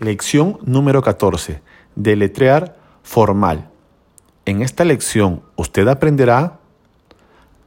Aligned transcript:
Lección 0.00 0.58
número 0.64 1.02
14. 1.02 1.62
Deletrear 1.94 2.76
formal. 3.04 3.68
En 4.44 4.60
esta 4.60 4.84
lección 4.84 5.42
usted 5.54 5.86
aprenderá 5.86 6.58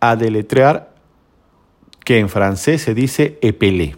a 0.01 0.17
deletrear 0.17 0.93
que 2.03 2.19
en 2.19 2.27
francés 2.27 2.81
se 2.81 2.93
dice 2.93 3.39
epelé. 3.41 3.95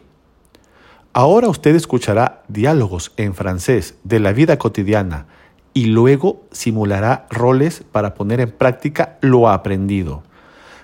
Ahora 1.11 1.47
usted 1.47 1.75
escuchará 1.75 2.43
diálogos 2.47 3.13
en 3.17 3.33
francés 3.33 3.95
de 4.03 4.19
la 4.19 4.31
vida 4.31 4.59
cotidiana 4.59 5.25
y 5.73 5.85
luego 5.85 6.43
simulará 6.51 7.25
roles 7.31 7.83
para 7.91 8.13
poner 8.13 8.41
en 8.41 8.51
práctica 8.51 9.17
lo 9.21 9.49
aprendido. 9.49 10.21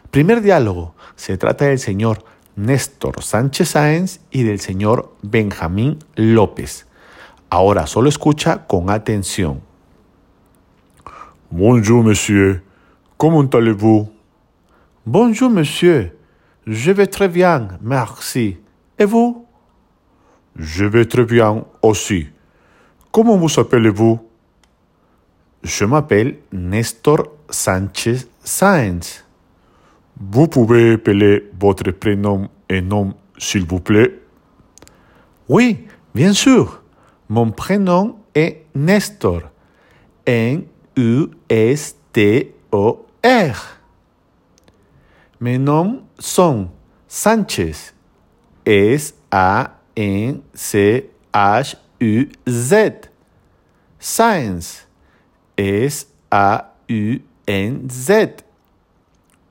Primer 0.10 0.42
diálogo. 0.42 0.96
Se 1.16 1.38
trata 1.38 1.66
del 1.66 1.78
señor 1.78 2.26
Néstor 2.56 3.22
Sánchez 3.22 3.70
Sáenz 3.70 4.20
y 4.32 4.44
del 4.44 4.60
señor 4.60 5.14
Benjamín 5.22 6.00
López. 6.16 6.88
Ahora 7.56 7.88
solo 7.88 8.10
escucha 8.10 8.68
con 8.68 8.90
atención. 8.90 9.62
Bonjour, 11.50 12.04
monsieur. 12.04 12.62
Comment 13.16 13.50
allez-vous? 13.54 14.10
Bonjour, 15.06 15.50
monsieur. 15.50 16.12
Je 16.68 16.92
vais 16.92 17.08
très 17.08 17.30
bien, 17.30 17.70
merci. 17.82 18.58
Et 19.00 19.06
vous? 19.06 19.46
Je 20.58 20.84
vais 20.84 21.06
très 21.06 21.24
bien 21.24 21.64
aussi. 21.82 22.28
Comment 23.14 23.38
vous 23.38 23.58
appelez-vous? 23.58 24.20
Je 25.64 25.86
m'appelle 25.86 26.40
Nestor 26.52 27.24
Sánchez 27.50 28.28
Sáenz. 28.44 29.24
Vous 30.20 30.50
pouvez 30.50 30.96
appeler 30.96 31.50
votre 31.58 31.90
prénom 31.92 32.50
et 32.68 32.82
nom, 32.82 33.14
s'il 33.38 33.66
vous 33.66 33.80
plaît? 33.80 34.20
Oui, 35.48 35.88
bien 36.14 36.34
sûr. 36.34 36.82
Mon 37.30 37.52
prénom 37.52 38.18
est 38.34 38.66
Nestor. 38.76 39.42
N-U-S-T-O-R. 40.26 40.66
Mes 45.40 45.58
noms 45.58 46.04
sont 46.20 46.70
Sánchez. 47.08 47.94
S-A-N-C-H-U-Z. 48.66 49.12
Science. 54.00 54.88
S-A-U-N-Z. 55.58 56.02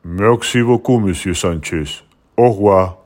Merci 0.05 0.63
beaucoup, 0.63 0.99
monsieur 0.99 1.33
Sanchez. 1.35 1.85
Au 2.37 2.51
revoir. 2.51 2.99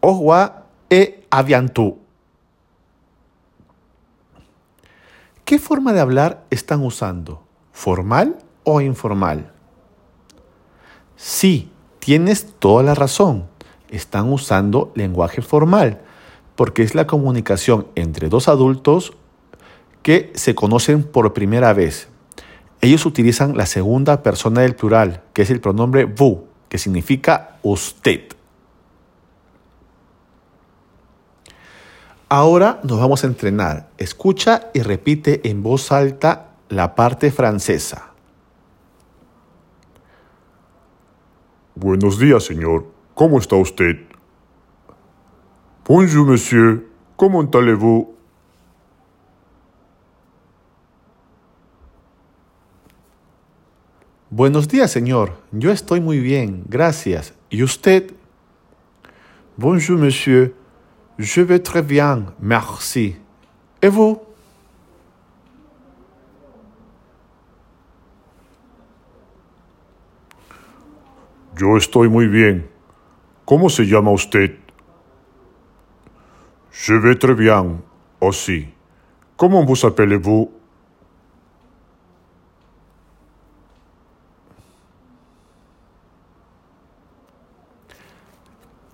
Au 0.00 0.12
revoir 0.12 0.62
et 0.90 1.16
à 1.30 1.42
bientôt. 1.42 2.00
¿Qué 5.46 5.60
forma 5.60 5.92
de 5.92 6.00
hablar 6.00 6.44
están 6.50 6.82
usando? 6.82 7.46
¿Formal 7.70 8.36
o 8.64 8.80
informal? 8.80 9.52
Sí, 11.14 11.70
tienes 12.00 12.54
toda 12.58 12.82
la 12.82 12.96
razón. 12.96 13.46
Están 13.88 14.32
usando 14.32 14.90
lenguaje 14.96 15.42
formal, 15.42 16.00
porque 16.56 16.82
es 16.82 16.96
la 16.96 17.06
comunicación 17.06 17.86
entre 17.94 18.28
dos 18.28 18.48
adultos 18.48 19.12
que 20.02 20.32
se 20.34 20.56
conocen 20.56 21.04
por 21.04 21.32
primera 21.32 21.72
vez. 21.72 22.08
Ellos 22.80 23.06
utilizan 23.06 23.56
la 23.56 23.66
segunda 23.66 24.24
persona 24.24 24.62
del 24.62 24.74
plural, 24.74 25.22
que 25.32 25.42
es 25.42 25.50
el 25.50 25.60
pronombre 25.60 26.06
vous, 26.06 26.38
que 26.68 26.78
significa 26.78 27.58
usted. 27.62 28.35
Ahora 32.28 32.80
nos 32.82 32.98
vamos 32.98 33.22
a 33.22 33.28
entrenar. 33.28 33.88
Escucha 33.98 34.70
y 34.74 34.80
repite 34.80 35.48
en 35.48 35.62
voz 35.62 35.92
alta 35.92 36.56
la 36.68 36.96
parte 36.96 37.30
francesa. 37.30 38.10
Buenos 41.76 42.18
días, 42.18 42.42
señor. 42.42 42.86
¿Cómo 43.14 43.38
está 43.38 43.54
usted? 43.54 43.96
Bonjour, 45.86 46.26
monsieur. 46.26 46.88
Comment 47.16 47.54
allez-vous? 47.54 48.08
Buenos 54.30 54.66
días, 54.66 54.90
señor. 54.90 55.38
Yo 55.52 55.70
estoy 55.70 56.00
muy 56.00 56.18
bien, 56.18 56.64
gracias. 56.66 57.34
¿Y 57.50 57.62
usted? 57.62 58.12
Bonjour, 59.56 59.96
monsieur. 59.96 60.65
Je 61.18 61.40
vais 61.40 61.60
très 61.60 61.82
bien, 61.82 62.26
merci. 62.40 63.16
¿Et 63.80 63.88
vous? 63.88 64.20
Yo 71.58 71.78
estoy 71.78 72.08
muy 72.10 72.28
bien. 72.28 72.68
¿Cómo 73.46 73.70
se 73.70 73.86
llama 73.86 74.10
usted? 74.10 74.58
Je 76.70 76.92
vais 76.94 77.14
très 77.14 77.34
bien 77.34 77.80
aussi. 78.20 78.66
Comment 79.38 79.64
vous 79.64 79.86
appelez-vous? 79.86 80.50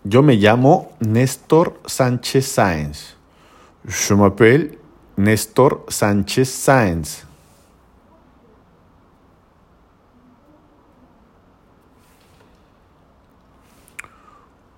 Yo 0.04 0.20
me 0.20 0.34
llamo 0.34 0.90
Néstor 0.98 1.80
Sánchez 1.86 2.44
Sáenz. 2.46 3.16
Je 3.84 4.14
m'appelle 4.14 4.76
Néstor 5.16 5.84
Sánchez 5.88 6.48
Sáenz. 6.48 7.24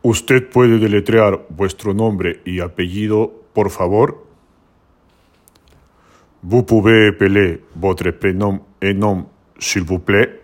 ¿Usted 0.03 0.51
puede 0.51 0.79
deletrear 0.79 1.47
vuestro 1.49 1.95
nombre 1.95 2.43
y 2.45 2.61
apellido, 2.61 3.33
por 3.55 3.71
favor? 3.71 4.27
Vous 6.43 6.67
pouvez 6.67 7.09
appeler 7.09 7.65
votre 7.75 8.11
prénom 8.11 8.61
et 8.83 8.93
nom, 8.93 9.27
s'il 9.59 9.85
vous 9.85 10.01
plaît? 10.01 10.44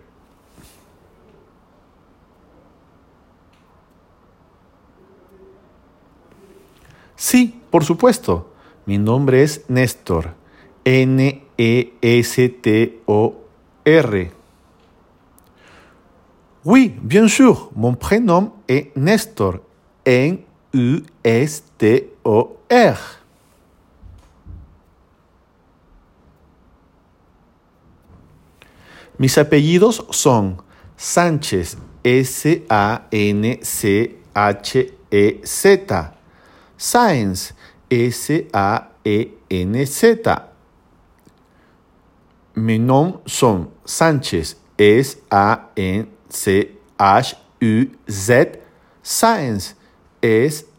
Sí, 7.21 7.61
por 7.71 7.85
supuesto. 7.85 8.51
Mi 8.87 8.97
nombre 8.97 9.43
es 9.43 9.67
Néstor. 9.69 10.33
N-E-S-T-O-R. 10.87 11.51
Oui, 16.65 16.97
bien 17.03 17.29
sûr. 17.29 17.71
Mon 17.77 17.93
prénom 17.95 18.55
est 18.67 18.97
Nestor. 18.97 19.61
N-U-S-T-O-R. 20.07 20.49
Mis 29.19 29.39
apellidos 29.39 30.07
son 30.09 30.57
Sánchez, 30.97 31.77
S-A-N-C-H-E-Z. 32.03 33.01
Sáenz, 36.81 37.53
S-A-E-N-Z. 37.91 38.49
Mes 42.57 42.79
noms 42.79 43.21
sont 43.27 43.69
Sánchez, 43.85 44.57
S-A-N-C-H-U-Z. 44.79 45.29
Sáenz, 49.03 49.77
S-A-U-N-Z. 50.23 50.71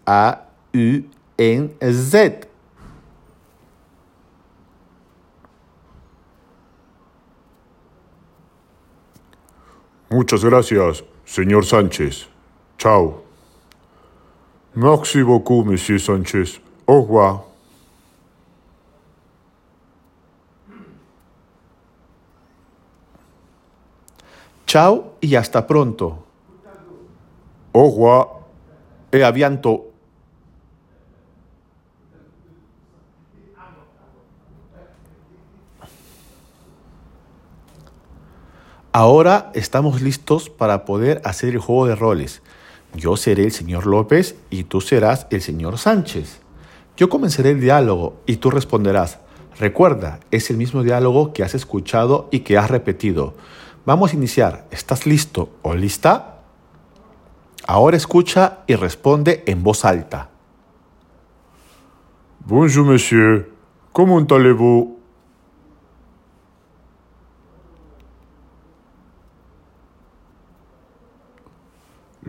Muchas 10.09 10.43
gracias, 10.43 11.03
señor 11.25 11.64
Sánchez. 11.64 12.28
Chao. 12.79 13.30
Merci 14.76 15.22
beaucoup, 15.22 15.64
monsieur 15.64 16.00
Sánchez. 16.00 16.62
Au 16.88 17.02
revoir. 17.02 17.44
Chao 24.66 25.16
y 25.20 25.35
hasta 25.35 25.68
pronto. 25.68 26.26
Au 27.73 27.90
revoir. 27.90 28.28
E 29.12 29.22
a 29.23 29.32
bientôt. 29.32 29.91
Ahora 38.94 39.52
estamos 39.53 40.02
listos 40.02 40.50
para 40.50 40.85
poder 40.85 41.22
hacer 41.26 41.50
el 41.50 41.59
juego 41.59 41.88
de 41.88 41.96
roles. 41.96 42.41
Yo 42.93 43.16
seré 43.16 43.46
el 43.46 43.52
señor 43.52 43.85
López 43.85 44.35
y 44.49 44.66
tú 44.66 44.82
serás 44.82 45.28
el 45.29 45.41
señor 45.41 45.78
Sánchez. 45.78 46.40
Yo 46.97 47.09
comenzaré 47.09 47.52
el 47.52 47.61
diálogo 47.61 48.22
y 48.26 48.38
tú 48.38 48.52
responderás. 48.52 49.20
Recuerda, 49.59 50.20
es 50.32 50.49
el 50.49 50.58
mismo 50.58 50.84
diálogo 50.84 51.34
que 51.34 51.43
has 51.43 51.55
escuchado 51.55 52.28
y 52.32 52.40
que 52.41 52.58
has 52.58 52.70
repetido. 52.70 53.35
Vamos 53.85 54.11
a 54.11 54.16
iniciar. 54.16 54.67
¿Estás 54.72 55.05
listo 55.05 55.49
o 55.61 55.73
lista? 55.73 56.41
Ahora 57.66 57.97
escucha 57.97 58.59
y 58.67 58.76
responde 58.76 59.44
en 59.46 59.64
voz 59.64 59.85
alta. 59.85 60.29
Bonjour 62.46 62.85
monsieur, 62.85 63.49
comment 63.94 64.26
allez-vous 64.32 65.00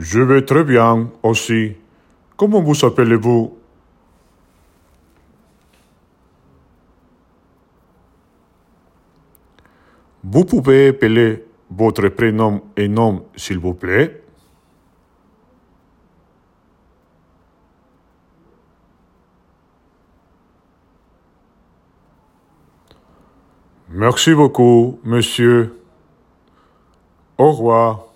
Je 0.02 0.20
vais 0.20 0.44
très 0.44 0.64
bien 0.64 1.12
aussi. 1.22 1.76
Comment 2.36 2.60
vous 2.60 2.84
appelez-vous? 2.84 3.56
Vous 10.24 10.44
pouvez 10.44 10.88
appeler 10.88 11.44
votre 11.70 12.08
prénom 12.08 12.62
et 12.76 12.88
nom, 12.88 13.26
s'il 13.36 13.60
vous 13.60 13.74
plaît 13.74 14.24
Merci 23.88 24.34
beaucoup, 24.34 24.98
monsieur. 25.04 25.78
Au 27.38 27.52
revoir. 27.52 28.11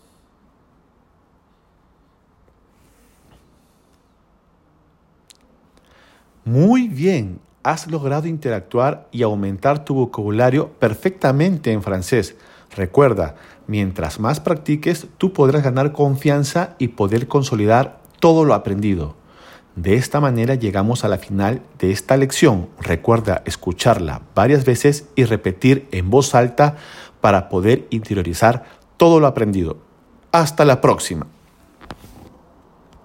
Muy 6.46 6.86
bien, 6.86 7.40
has 7.64 7.88
logrado 7.88 8.28
interactuar 8.28 9.08
y 9.10 9.24
aumentar 9.24 9.84
tu 9.84 9.94
vocabulario 9.94 10.68
perfectamente 10.78 11.72
en 11.72 11.82
francés. 11.82 12.36
Recuerda, 12.76 13.34
mientras 13.66 14.20
más 14.20 14.38
practiques, 14.38 15.08
tú 15.18 15.32
podrás 15.32 15.64
ganar 15.64 15.90
confianza 15.90 16.76
y 16.78 16.86
poder 16.86 17.26
consolidar 17.26 17.98
todo 18.20 18.44
lo 18.44 18.54
aprendido. 18.54 19.16
De 19.74 19.94
esta 19.94 20.20
manera 20.20 20.54
llegamos 20.54 21.02
a 21.02 21.08
la 21.08 21.18
final 21.18 21.62
de 21.80 21.90
esta 21.90 22.16
lección. 22.16 22.68
Recuerda 22.78 23.42
escucharla 23.44 24.22
varias 24.36 24.64
veces 24.64 25.06
y 25.16 25.24
repetir 25.24 25.88
en 25.90 26.10
voz 26.10 26.32
alta 26.36 26.76
para 27.20 27.48
poder 27.48 27.88
interiorizar 27.90 28.66
todo 28.96 29.18
lo 29.18 29.26
aprendido. 29.26 29.78
Hasta 30.30 30.64
la 30.64 30.80
próxima. 30.80 31.26